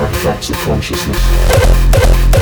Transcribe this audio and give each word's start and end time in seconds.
artifacts 0.00 0.50
of 0.50 0.56
consciousness. 0.58 2.37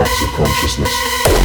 of 0.00 0.32
consciousness. 0.32 1.39